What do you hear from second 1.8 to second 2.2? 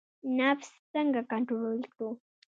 کړو؟